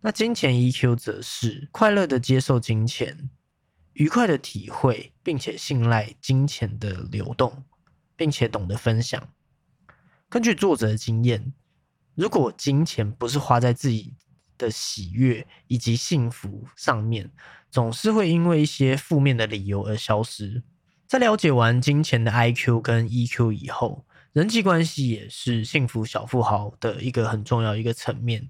[0.00, 3.30] 那金钱 EQ 则是快乐的接受金钱，
[3.92, 7.62] 愉快的体会，并且信赖金钱的流动，
[8.16, 9.28] 并且懂得分享。
[10.28, 11.54] 根据作者的经验，
[12.16, 14.16] 如果金钱不是花在自己
[14.58, 17.30] 的喜悦以及幸福上面，
[17.70, 20.64] 总是会因为一些负面的理由而消失。
[21.10, 28.48] 在了解完金钱的 I Q 跟 E Q 以后，人际关系也是幸福小富豪的一个很重要一个层面。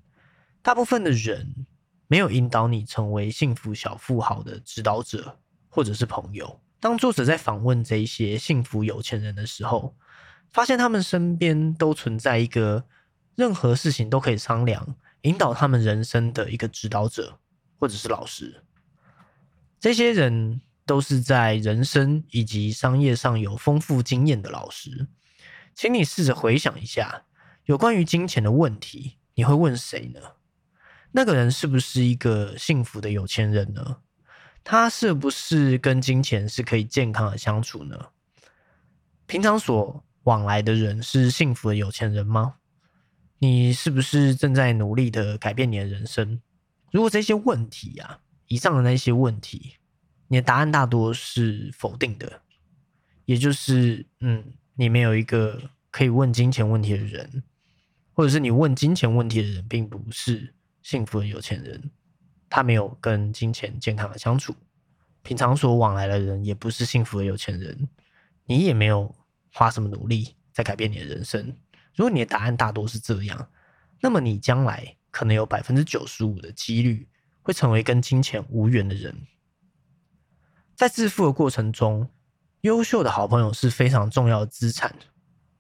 [0.61, 1.67] 大部分的人
[2.07, 5.39] 没有引导你成为幸福小富豪的指导者
[5.71, 6.61] 或者是朋友。
[6.81, 9.95] 当作者在访问这些幸福有钱人的时候，
[10.51, 12.85] 发现他们身边都存在一个
[13.37, 14.87] 任何事情都可以商量、
[15.23, 17.39] 引导他们人生的一个指导者
[17.79, 18.63] 或者是老师。
[19.81, 20.61] 这些人。
[20.87, 25.07] 都是在人生以及商业上有丰富经验的老师，
[25.75, 27.25] 请你试着回想一下，
[27.67, 30.21] 有关于金钱的问题，你会问谁呢？
[31.13, 33.99] 那个人是不是一个幸福的有钱人呢？
[34.63, 37.97] 他是不是跟金钱是可以健康的相处呢？
[39.27, 42.57] 平常所往来的人是幸福的有钱人吗？
[43.39, 46.41] 你是不是正在努力的改变你的人生？
[46.93, 49.77] 如果这些问题啊，以上的那些问题。
[50.33, 52.41] 你的答案大多是否定的，
[53.25, 57.43] 也就是，嗯，你没有一个可以问金钱问题的人，
[58.13, 61.91] 或者是你问金钱问题的人并不是幸福的有钱人，
[62.49, 64.55] 他没有跟金钱健康的相处，
[65.23, 67.89] 平常所往来的人也不是幸福的有钱人，
[68.45, 69.13] 你也没有
[69.53, 71.57] 花什么努力在改变你的人生。
[71.97, 73.51] 如果你的答案大多是这样，
[74.01, 77.09] 那么你将来可能有百分之九十五的几率
[77.43, 79.13] 会成为跟金钱无缘的人。
[80.81, 82.09] 在致富的过程中，
[82.63, 84.97] 优秀的好朋友是非常重要的资产。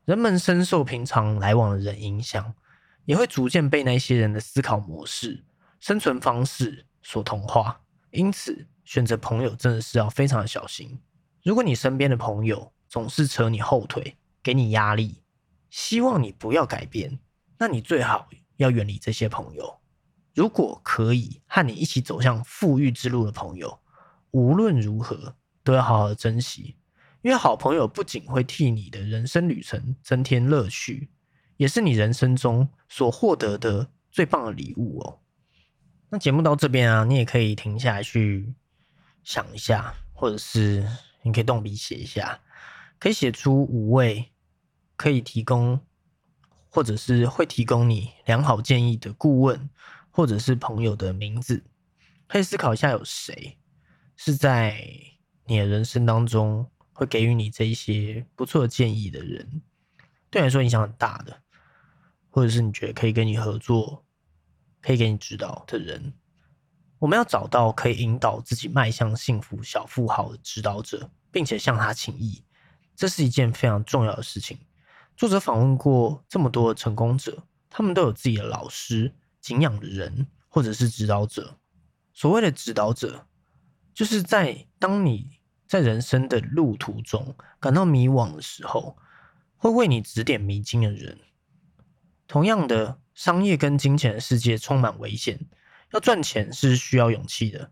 [0.07, 2.55] 人们深受平常来往的人影响，
[3.05, 5.45] 也会逐渐被那些人的思考模式、
[5.79, 7.83] 生存方式所同化。
[8.13, 10.99] 因此，选择朋友真的是要非常的小心。
[11.43, 15.21] 如果你身边的朋友总是扯你后腿，给你压力，
[15.69, 17.19] 希望你不要改变，
[17.59, 19.81] 那你最好要远离这些朋友。
[20.35, 23.79] 如果可以和你一起走向富裕之路的朋友，
[24.33, 26.77] 无论如何都要好好珍惜，
[27.23, 31.11] 因为好朋友不仅会替你的人生旅程增添乐趣，
[31.57, 35.21] 也是你人生中所获得的最棒的礼物哦。
[36.09, 38.55] 那节目到这边啊，你也可以停下来去
[39.23, 40.87] 想一下，或者是
[41.23, 42.41] 你可以动笔写一下，
[42.99, 44.33] 可以写出五位
[44.97, 45.81] 可以提供，
[46.69, 49.71] 或者是会提供你良好建议的顾问，
[50.11, 51.63] 或者是朋友的名字，
[52.27, 53.59] 可以思考一下有谁。
[54.23, 54.87] 是在
[55.47, 59.63] 你的人生当中会给予你这一些不错的建议的人，
[60.29, 61.41] 对你来说影响很大的，
[62.29, 64.05] 或者是你觉得可以跟你合作、
[64.83, 66.13] 可以给你指导的人，
[66.99, 72.45] 我们要找到可以引导自己迈向幸福小富豪的指导者，并且向他请益，
[72.95, 74.59] 这是一件非常重要的事情。
[75.17, 81.57] 作者访问过这么多的成功者，他们都有自己的老师、敬仰的人，或者是指导者。
[82.13, 83.27] 所谓的指导者。
[84.01, 88.97] 就是在当你在人生的路途中感到迷惘的时候，
[89.59, 91.19] 会为你指点迷津的人。
[92.27, 95.39] 同样的，商业跟金钱的世界充满危险，
[95.93, 97.71] 要赚钱是需要勇气的。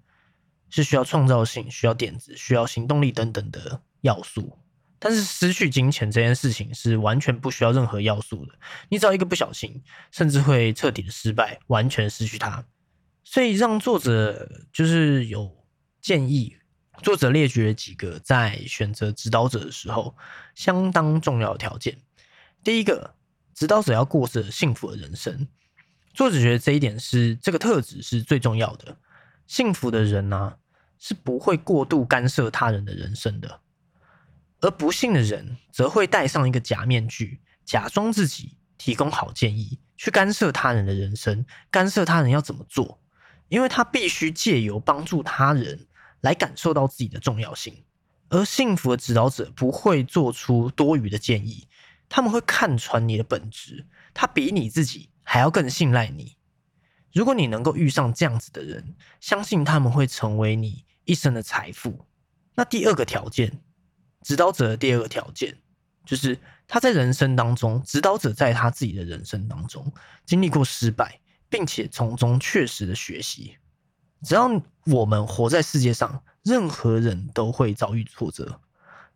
[0.68, 4.58] 是需要创造性、需要点子、需要行动力等等的要素。
[4.98, 8.52] 但是失去金钱这件事情是完全不需要任何要素的，
[8.90, 12.62] 你只要一个不小心，甚至会彻底的失败，完全失去它。
[13.24, 15.56] 所以让作者就是有
[16.00, 16.56] 建议，
[17.02, 20.16] 作者列举了几个在选择指导者的时候
[20.54, 21.98] 相当重要的条件。
[22.62, 23.14] 第一个，
[23.54, 25.46] 指导者要过着幸福的人生。
[26.14, 28.96] 作者觉得这一点是这个特质是最重要的。
[29.46, 30.56] 幸福的人呢，
[30.98, 33.60] 是不会过度干涉他人的人生的。
[34.60, 43.00] 而不幸的人则会戴上一个假面具，假装自己提供好建议，去干涉他人的人生，干涉他人要怎么做，
[43.48, 45.86] 因为他必须借由帮助他人
[46.20, 47.84] 来感受到自己的重要性。
[48.28, 51.66] 而幸福的指导者不会做出多余的建议，
[52.08, 56.36] 他们会看穿你的本质，他比你自己还要更信赖你。
[57.12, 62.06] 如果你能够遇上这样子的人，相信他们会成为你一生的财富。
[62.54, 63.60] 那第二个条件。
[64.24, 65.56] 指导者的第二个条件，
[66.04, 69.90] 就是他在人生当中，指导者在他自己的人生当中
[70.26, 73.56] 经历过失败，并且从中确实的学习。
[74.22, 74.48] 只要
[74.86, 78.60] 我们活在世界上，任何人都会遭遇挫折，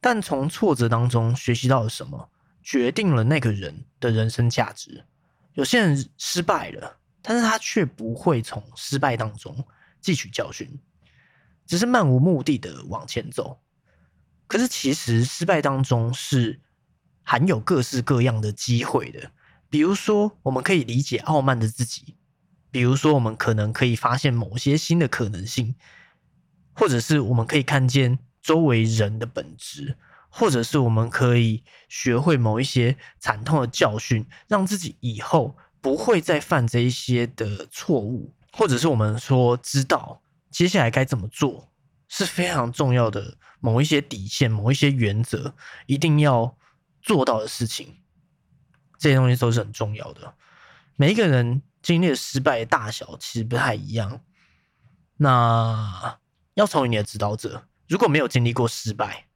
[0.00, 2.30] 但从挫折当中学习到了什么，
[2.62, 5.04] 决定了那个人的人生价值。
[5.54, 9.64] 有些人失败了，但是他却不会从失败当中
[10.02, 10.78] 汲取教训，
[11.66, 13.58] 只是漫无目的的往前走。
[14.46, 16.60] 可是，其实失败当中是
[17.22, 19.30] 含有各式各样的机会的。
[19.70, 22.14] 比如说，我们可以理解傲慢的自己；
[22.72, 25.76] 比如说，我们可能可以发现某些新的可能性；
[26.72, 29.94] 或者是我们可以看见周围人的本质；
[30.28, 41.68] 或者是我们可以学会某一些惨痛的教训，让自己以后不会再犯这一些的错误；或者是我们说知道接下来该怎么做。
[42.14, 45.54] 是非常重要的某一些底线、某一些原则，
[45.86, 46.54] 一定要
[47.00, 47.96] 做到的事情。
[48.98, 50.34] 这些东西都是很重要的。
[51.02, 54.20] 每一个人经历的失败大小其实不太一样。
[55.16, 56.16] 那
[56.54, 59.26] 要成为你的指导者，如果没有经历过失败，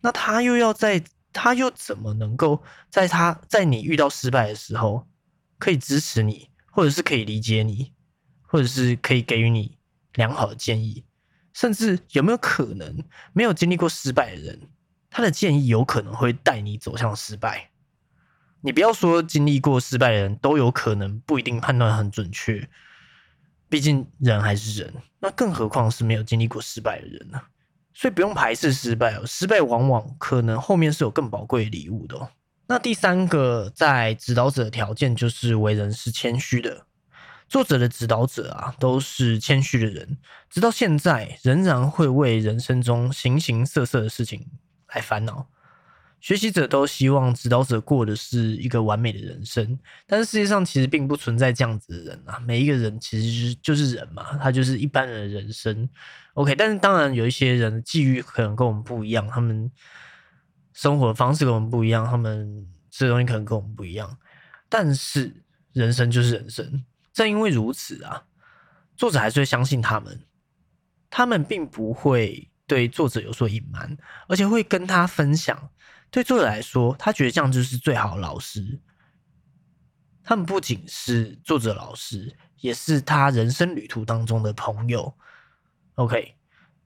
[0.00, 5.06] 那他又要在，他又怎么能够在他在你遇到失败的时候，
[5.56, 7.92] 可以支持你，或者是可以理解你，
[8.40, 9.78] 或者是可以给予你
[10.14, 11.04] 良好的建议？
[11.52, 14.60] 甚至有没有可能，没有经历过失败的人，
[15.08, 17.70] 他的建议有可能会带你走向失败？
[18.64, 22.68] 你不要说经历过失败的人都有可能不一定判断很准确，
[23.68, 27.40] 毕竟人还是人，那更何况是没有经历过失败的人呢？
[27.92, 32.16] 所以不用排斥失败哦，失败往往可能后面是有更宝贵的礼物的。
[32.16, 32.30] 哦。
[32.68, 36.86] 那第三个在指导者的条件就是为人是谦虚的。
[37.48, 40.16] 作者的指导者啊，都是谦虚的人，
[40.48, 44.46] 直到现在仍然会为人生中形形色色的事情
[44.94, 45.48] 来烦恼。
[46.22, 52.38] 学习者都希望指导者过的是一个完美的人生，但是世界上其实并不存在这样子的人啊。
[52.38, 55.88] 每一个人其实就是人嘛，他就是一般人的人生。
[56.34, 59.68] OK，但是当然有一些人际遇可能跟我们不一样，他们
[60.72, 64.16] 生活方式跟我们不一样，他们吃的东西可能跟我们不一样，
[64.68, 66.84] 但是人生就是人生。
[67.12, 68.22] 正因为如此啊，
[68.96, 70.20] 作者还是会相信他们，
[71.10, 75.68] 他们并不会对作者有所隐瞒，而且会跟他分享。
[76.12, 78.78] 对作者来说，他觉得这样就是最好的老师。
[80.22, 85.12] 他们不仅是作者老师，也是他人生旅途当中的朋友。
[85.96, 86.36] OK，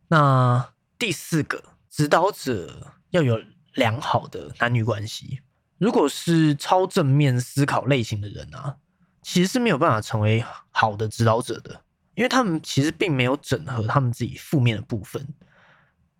[0.08, 3.38] 那第四个指导者要有
[3.74, 5.40] 良好的男女关系。
[5.76, 8.76] 如果是超正面思考类型的人啊。
[9.22, 11.82] 其实是没有办法成为好的指导者的，
[12.14, 15.26] 因为他们其实并没有整合他们自己负面的部分。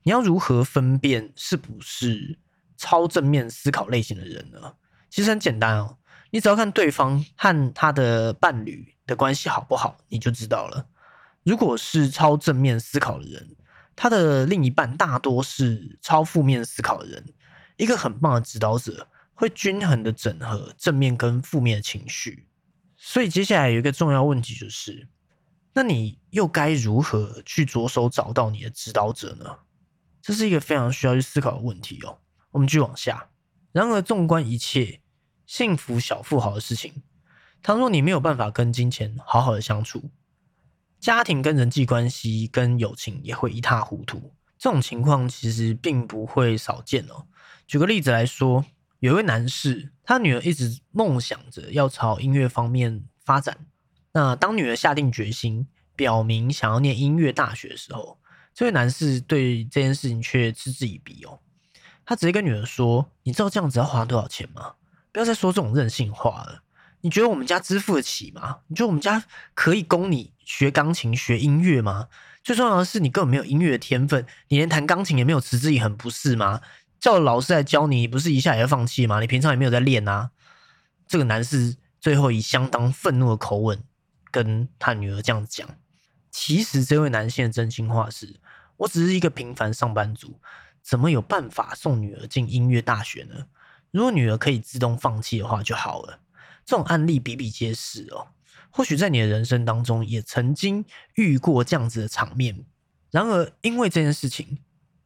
[0.02, 2.36] 你要如何分辨是不是
[2.76, 4.74] 超正面思考类型的人呢？
[5.08, 5.96] 其实很简单哦，
[6.30, 10.86] 你只要看对方和他的伴侣的关系好不好，你就知道了。
[11.42, 13.56] 如果是超正面思考的人，
[13.94, 17.24] 他的另一半大多是超负面思考的人，
[17.76, 22.46] 一个很棒的指导者会均衡的整合正面跟负面的情绪。
[22.96, 25.08] 所以接下来有一个重要问题就是，
[25.72, 29.46] 那你又该如何去着手找到你的指导者呢？
[30.20, 32.18] 这是一个非常需要去思考的问题哦。
[32.56, 33.28] 我们继续往下。
[33.72, 35.00] 然而，纵观一切
[35.46, 37.02] 幸福小富豪的事情，
[37.62, 40.10] 倘若你没有办法跟金钱好好的相处，
[40.98, 44.32] 家庭跟人际关系跟友情也会一塌糊涂。
[44.58, 47.26] 这种情况其实并不会少见哦。
[47.66, 48.64] 举个例子来说。
[49.00, 53.66] 有一位男士，他女儿一直梦想着要朝音乐方面发展。
[54.12, 58.18] 那当女儿下定决心表明想要念音乐大学的时候，
[58.54, 61.38] 这位男士对这件事情却嗤之以鼻哦。
[62.06, 64.74] 他直接跟女儿说：“你知道这样子要花多少钱吗？
[65.10, 66.62] 不要再说这种任性话了。
[67.00, 68.58] 你觉得我们家支付得起吗？
[68.68, 72.08] 你觉得我们家可以供你学钢琴、学音乐吗？
[72.44, 76.60] 最重要的是，你根本没有音乐的天分，你连弹钢琴也没有持之以恒，不是吗？
[77.00, 79.20] 叫老师来教你，不是一下也要放弃吗？
[79.20, 80.30] 你平常也没有在练啊。”
[81.08, 83.82] 这个男士最后以相当愤怒的口吻
[84.30, 85.68] 跟他女儿这样讲。
[86.30, 88.38] 其实这位男性的真心话是：
[88.76, 90.38] 我只是一个平凡上班族。
[90.86, 93.46] 怎么有办法送女儿进音乐大学呢？
[93.90, 96.20] 如果女儿可以自动放弃的话就好了。
[96.64, 98.28] 这种案例比比皆是哦。
[98.70, 100.84] 或许在你的人生当中也曾经
[101.14, 102.64] 遇过这样子的场面。
[103.10, 104.58] 然而，因为这件事情，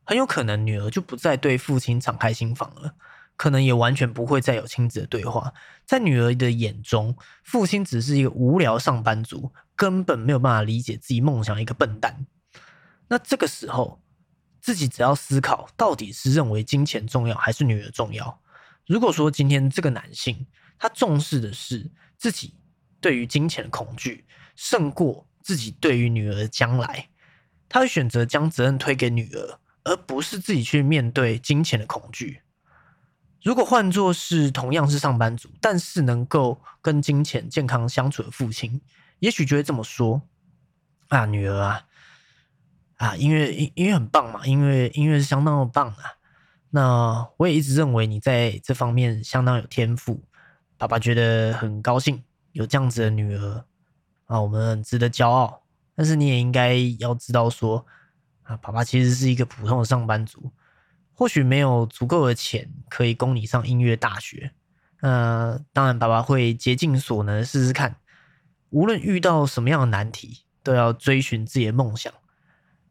[0.04, 2.94] 很有可能女儿就不再对父亲敞开心房了，
[3.36, 5.54] 可能也完全不会再有亲子的对话。
[5.86, 12.26] 在女儿的眼中，父亲只是一个无聊上班族，根本没有办法理解自己梦想一个笨蛋。
[13.08, 14.02] 那这个时候。
[14.60, 18.40] 自己只要思考，到底是认为金钱重要还是女儿重要？
[18.86, 20.46] 如果说今天这个男性
[20.78, 22.54] 他重视的是自己
[23.00, 24.24] 对于金钱的恐惧，
[24.56, 27.08] 胜过自己对于女儿的将来，
[27.68, 32.42] 他会选择将责任推给女儿，而不是自己去面对金钱的恐惧。
[33.42, 38.80] 如果换作是同样是上班族，但是能够跟金钱健康相处的父亲，
[39.20, 40.20] 也许就会这么说：
[41.08, 41.86] 啊，女儿啊。
[43.00, 46.20] 啊，音乐音音乐很棒嘛，音乐音乐是相当的棒啊。
[46.68, 50.22] 那我也一直认为你在这方面相当有天赋，
[50.76, 52.22] 爸爸觉得很高兴
[52.52, 53.64] 有这样子的女儿
[54.26, 55.62] 啊，我们很值得骄傲。
[55.94, 57.86] 但是你也应该要知道说，
[58.42, 60.52] 啊，爸爸其实是一个普通的上班族，
[61.14, 64.52] 或许没有足够的钱可以供你上音乐大学。
[65.00, 67.96] 呃，当然，爸爸会竭尽所能试试看，
[68.68, 72.12] 无论遇到什么样的难题，都要追寻自己的梦想。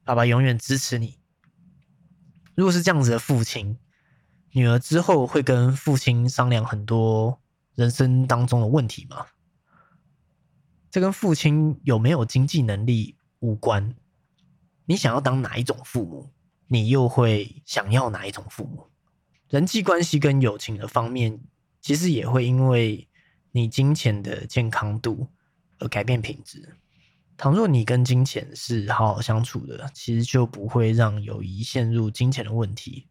[0.09, 1.19] 爸爸永远支持你。
[2.55, 3.77] 如果是这样子的父亲，
[4.53, 7.39] 女儿之后会跟父亲商量很多
[7.75, 9.27] 人生当中的问题吗？
[10.89, 13.93] 这跟父亲有没有经济能力无关。
[14.85, 16.31] 你想要当哪一种父母，
[16.65, 18.89] 你又会想要哪一种父母？
[19.49, 21.39] 人际关系跟友情的方面，
[21.81, 23.07] 其实也会因为
[23.51, 25.27] 你金钱的健康度
[25.77, 26.79] 而改变品质。
[27.39, 33.07] 倘若你跟金钱是好好相处的，其实就不会让友谊陷入金钱的问题。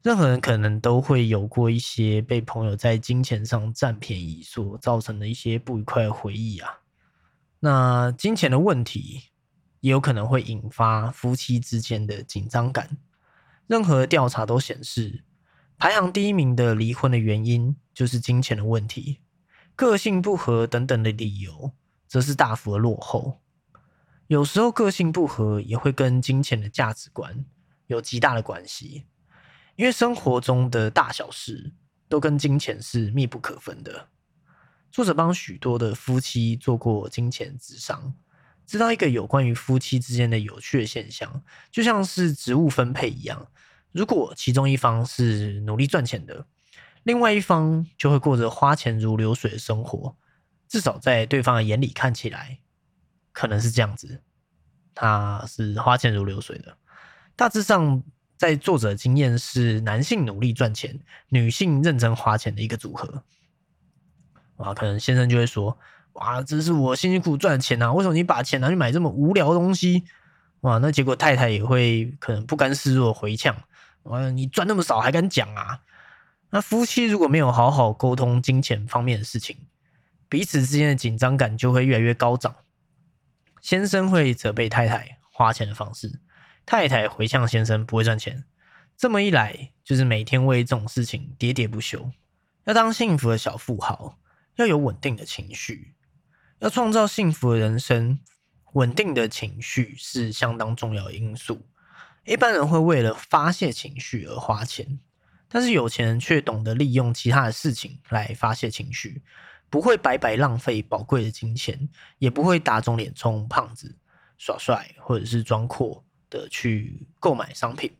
[0.00, 6.82] 任何人可能都会有过一些被朋友在金钱上占便宜所造成的一些不愉快的回忆啊。
[7.58, 9.22] 那金钱的问题
[9.80, 12.96] 也有可能会引发夫妻之间的紧张感。
[13.66, 15.24] 任何调查都显示，
[15.78, 19.18] 排行第一名的离婚的原因就是金钱的问题，
[19.74, 21.72] 个性不合等等的理由
[22.06, 23.40] 则是大幅的落后。
[24.34, 27.44] 有时候个性不合也会跟金钱的价值观
[27.86, 29.04] 有极大的关系，
[29.76, 31.72] 因为生活中的大小事
[32.08, 34.08] 都跟金钱是密不可分的。
[34.90, 38.12] 作者帮许多的夫妻做过金钱智商，
[38.66, 43.46] 知道一个有关于夫妻之间的有趣的现象，就像是职务分配一样，
[43.92, 46.44] 如果其中一方是努力赚钱的，
[47.04, 50.16] 另外一方就会过着花钱如流水的生活，
[50.66, 52.58] 至少在对方的眼里看起来。
[53.34, 54.22] 可能是这样子，
[54.94, 56.74] 他是花钱如流水的。
[57.36, 58.02] 大致上，
[58.38, 63.22] 在作者的经验是男性努力赚钱，女性认真花钱的一个组合。
[64.56, 65.76] 哇，可能先生就会说
[66.14, 70.04] ：“哇，这是我辛辛苦苦赚的钱啊，为什么你把钱拿去买这么无聊的东西？”
[70.62, 73.54] 哇，那结果太太也会可能不甘示弱回呛
[74.04, 75.80] ：“哇，你赚那么少还敢讲啊？”
[76.50, 79.56] 那夫妻如果没有好好沟通金钱方面的事情，
[80.28, 82.54] 彼此之间的紧张感就会越来越高涨。
[83.64, 86.20] 先生会责备太太花钱的方式，
[86.66, 88.44] 太太回向先生不会赚钱。
[88.94, 92.10] 这么一来，就是每天为这种事情喋喋不休。
[92.64, 94.18] 要当幸福的小富豪，
[94.56, 95.94] 要有稳定的情绪，
[96.58, 98.18] 要创造幸福的人生，
[98.74, 101.66] 稳定的情绪是相当重要的因素。
[102.26, 105.00] 一般人会为了发泄情绪而花钱，
[105.48, 109.22] 但是有钱人却懂得利用其他的事情来发泄情绪。
[109.74, 113.92] 不会白白浪费宝贵的金钱，也不会打肿脸充胖子
[114.38, 117.92] 耍帅，或者是装阔的去购买商品。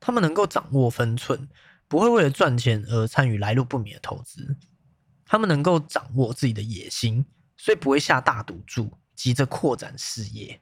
[0.00, 1.46] 他们能够掌握分寸，
[1.88, 4.56] 不会为了赚钱而参与来路不明的投资。
[5.26, 7.26] 他们能够掌握自己的野心，
[7.58, 10.58] 所以不会下大赌注，急着扩展事业。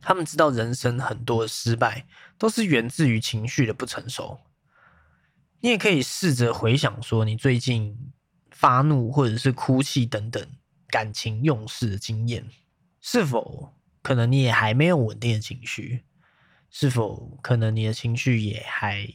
[0.00, 2.06] 他们知道人生很多的失败
[2.38, 4.38] 都是源自于情绪的不成熟。
[5.62, 8.12] 你也可以试着回想说，你最近。
[8.58, 10.44] 发怒或者是哭泣等等
[10.88, 12.44] 感情用事的经验，
[13.00, 16.02] 是否可能你也还没有稳定的情绪？
[16.68, 19.06] 是否可能你的情绪也还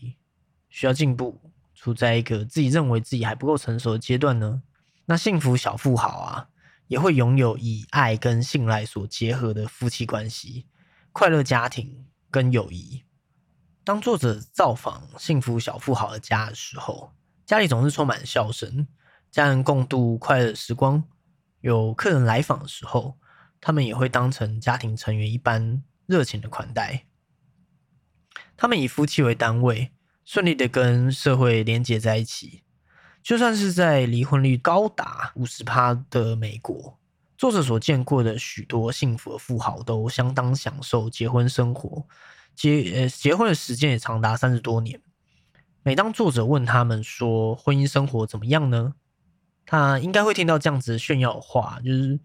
[0.70, 1.42] 需要进步，
[1.76, 4.64] 处在一个自己认为自己还不够成熟的阶段呢？
[5.08, 6.48] 那幸福小富豪啊，
[6.88, 10.68] 也会拥有以爱跟信赖所结合的夫妻关系、
[11.12, 13.04] 快乐家庭跟友谊。
[13.84, 17.12] 当作者造访幸福小富豪的家的时候，
[17.46, 18.88] 家里总是充满笑声，
[19.34, 21.04] 家人共度快乐时光。
[21.62, 23.18] 有客人来访的时候，
[23.60, 27.08] 他们也会当成家庭成员一般热情的款待。
[28.56, 29.92] 他们以夫妻为单位，
[30.24, 32.62] 顺利的跟社会连接在一起。
[33.24, 37.00] 就算是在离婚率高达五十趴的美国，
[37.36, 42.06] 作者所见过的许多幸福的富豪都相当享受结婚生活，
[42.54, 45.02] 结呃结婚的时间也长达三十多年。
[45.82, 48.94] 每当作者问他们说婚姻生活怎么样呢？
[49.66, 52.20] 他应该会听到这样子炫耀话，就是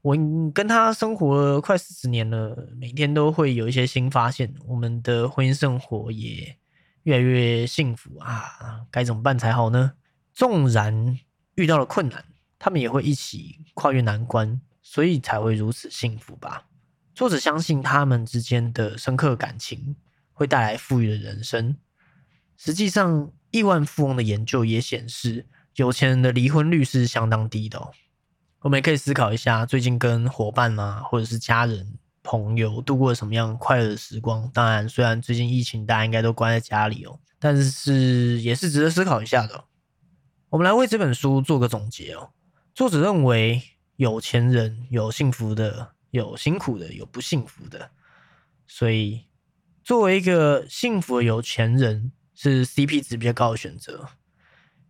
[0.00, 0.16] 我
[0.52, 6.56] 跟他生活了快四十年了，每天都会有一些新发现，我们的婚姻生活也
[7.04, 8.84] 越来越幸福啊！
[8.90, 9.92] 该怎么办才好呢？
[10.32, 11.18] 纵然
[11.54, 12.24] 遇到了困难，
[12.58, 16.66] 他们也会一起跨越难关，所以才会如此幸福吧。
[17.14, 19.94] 作者相信他们之间的深刻感情
[20.32, 21.76] 会带来富裕的人生。
[22.56, 25.46] 实际上，亿万富翁的研究也显示，
[25.76, 27.90] 有钱人的离婚率是相当低的哦。
[28.60, 34.48] 我们也可以思考一下，最近跟伙伴啊，或者是家人、朋友度过了什么样快乐的时光？
[34.54, 39.64] 当然，虽然最近疫情，大家应该都关在家里哦，但是也是值得思考一下的。
[40.50, 42.30] 我们来为这本书做个总结哦。
[42.74, 43.60] 作者认为，
[43.96, 47.90] 有钱人有幸福的，有辛苦的，有不幸福的。
[48.68, 49.26] 所以，
[49.82, 54.08] 作为一个幸福的有钱人，是 CP 值比较高的选择。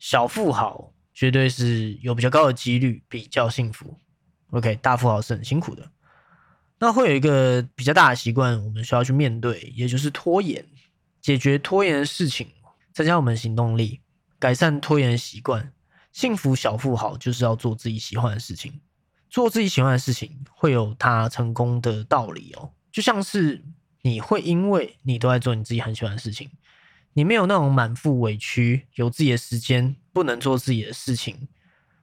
[0.03, 4.01] 小富豪绝对是有比较高的几率比较幸福。
[4.51, 5.89] OK，大富豪是很辛苦的。
[6.81, 10.67] 那会有一个比较大的习惯，我们需要去面对，也就是拖延。
[11.21, 12.49] 解决拖延的事情，
[12.93, 14.01] 增加我们行动力。
[14.41, 15.73] 改善拖延习惯，
[16.11, 18.81] 幸福小富豪就是要做自己喜欢的事情。
[19.31, 22.73] 做自己喜欢的事情会有他成功的道理哦。
[22.91, 23.63] 就像是
[24.01, 26.51] 你会因为你都在做你自己很喜欢的事情，
[27.15, 31.49] 你没有那种满腹委屈，有自己的时间不能做自己的事情，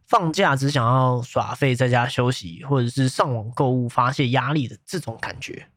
[0.07, 5.70] 放假只想要耍废在家休息，或者是上网购物发泄压力的这种感觉。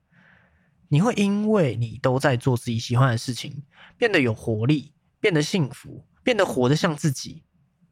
[0.89, 3.63] 你会因为你都在做自己喜欢的事情，
[3.97, 6.07] 变得有活力，变得幸福。
[6.25, 7.43] 变得活得像自己，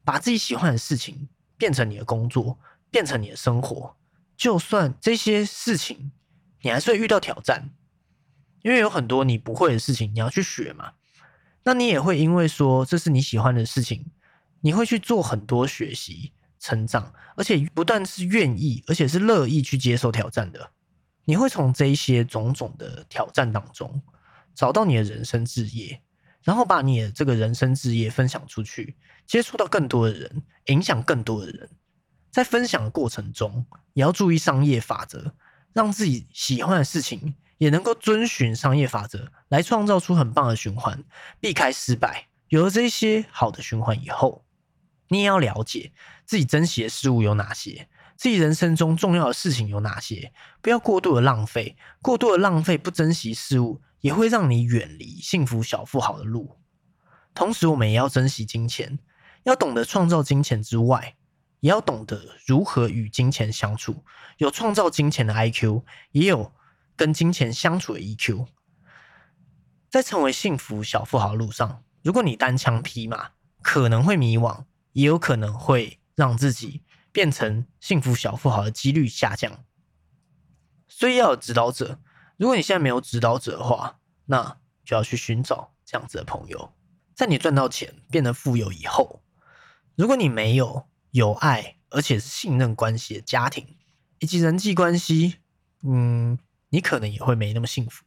[0.05, 1.27] 把自己喜欢的事情
[1.57, 2.57] 变成你的工作，
[2.89, 3.97] 变成你的生活。
[4.37, 6.13] 就算这些事情
[6.61, 7.71] 你还是会遇到挑战，
[8.61, 10.93] 因为有很多你不会的事情你要去学嘛。
[11.63, 14.05] 那你也会因为说这是你喜欢的事情，
[14.61, 20.71] 你会去做很多学习、成长，而且不但是愿意，而且是乐意去接受挑战的。
[21.25, 24.01] 你会从这一些种种的挑战当中，
[24.55, 26.01] 找到你的人生志业。
[26.43, 28.95] 然后把你的这个人生志业分享出去，
[29.27, 31.69] 接触到更多的人，影响更多的人。
[32.31, 35.35] 在分享的过程中，也要注意商业法则，
[35.71, 41.03] 让自己喜欢的事情也能够遵循商业法则，来创造出很棒的循环，
[41.39, 42.29] 避开失败。
[42.47, 44.43] 有了这些好的循环以后，
[45.09, 45.91] 你也要了解
[46.25, 47.87] 自己珍惜的事物有哪些，
[48.17, 53.81] 自己人生中重要的事情有哪些，不要过度的浪费，过度的浪费不珍惜事物。
[54.01, 56.57] 也会让你远离幸福小富豪的路。
[57.35, 58.97] 同时，我们也要珍惜金钱，
[59.43, 61.15] 要懂得创造金钱之外，
[61.59, 64.03] 也要懂得如何与金钱相处。
[64.37, 65.83] 有创造金钱的 IQ，
[66.13, 66.51] 也有
[67.01, 68.45] 跟金钱相处的 EQ。
[69.89, 73.31] 在成为幸福小富豪的路上，如果你单枪匹马，
[73.63, 79.65] 可能会迷惘，也有可能会让自己变成幸福小富豪的几率下降。
[80.87, 81.99] 所以要有指导者。
[82.37, 86.71] 如果你现在没有指导者的话，那就要去寻找这样子的朋友。
[87.15, 89.23] 在你赚到钱、变得富有以后，
[89.95, 93.75] 如果你没有有爱而且是信任关系的家庭
[94.19, 95.37] 以及人际关系，
[95.81, 96.37] 嗯，
[96.71, 98.03] 你可能也会没那么幸福。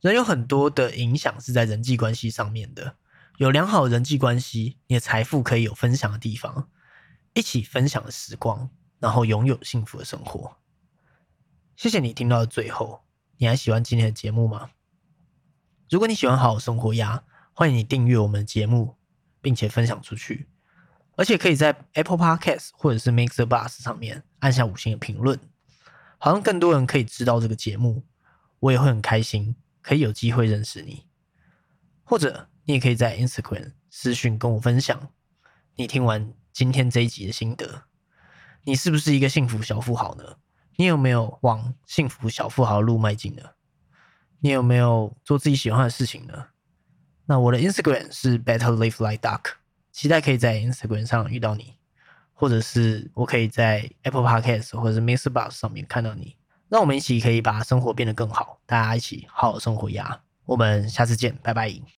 [0.00, 2.96] 人有很多的影响是在人际关系上面的，
[3.38, 6.68] 有良好的人际关系，你的财富可以有分享的地方，
[7.34, 8.68] 一起分享的时光，
[8.98, 10.56] 然后拥有幸福的生活。
[11.76, 13.04] 谢谢你听到最后。
[13.38, 14.70] 你还喜欢今天的节目吗？
[15.90, 17.22] 如果你喜欢好好生活呀，
[17.52, 18.96] 欢迎你订阅我们的节目，
[19.42, 20.48] 并且分享出去。
[21.16, 25.38] 而且可以在 Apple Podcast 或者是 Mixer Bus 上面按下五星的评论，
[26.18, 28.04] 好像更多人可以知道这个节目。
[28.58, 31.06] 我也会很开心，可以有机会认识你。
[32.04, 35.10] 或者你也可以在 Instagram 私讯跟我分享，
[35.74, 37.82] 你听完今天这一集的心得。
[38.64, 40.36] 你是不是一个幸福小富豪呢？
[40.76, 43.42] 你有没有往幸福小富豪路迈进呢？
[44.40, 46.48] 你有没有做自己喜欢的事情呢？
[47.26, 49.52] 那我的 Instagram 是 Better Live Like Duck，
[49.92, 51.75] 期待可以在 Instagram 上遇到你，
[52.38, 55.32] 或者是我可以在 Apple Podcast 或者是 Mr.
[55.32, 56.36] Bus 上面看到你。
[56.68, 60.20] 让我们一起可以把生活变得更好，大家一起好好生活呀！
[60.44, 61.86] 我们下次见，拜拜。